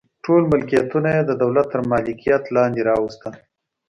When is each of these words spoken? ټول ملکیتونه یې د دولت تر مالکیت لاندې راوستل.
ټول 0.25 0.41
ملکیتونه 0.51 1.09
یې 1.15 1.21
د 1.25 1.31
دولت 1.41 1.67
تر 1.73 1.81
مالکیت 1.91 2.43
لاندې 2.55 2.81
راوستل. 2.89 3.33